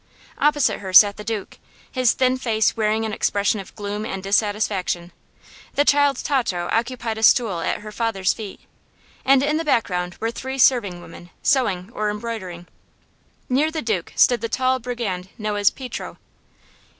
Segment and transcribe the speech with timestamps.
[0.39, 1.59] Opposite her sat the Duke,
[1.91, 5.11] his thin face wearing an expression of gloom and dissatisfaction.
[5.75, 8.61] The child Tato occupied a stool at her father's feet,
[9.23, 12.65] and in the background were three serving women, sewing or embroidering.
[13.47, 16.17] Near the Duke stood the tall brigand known as Pietro.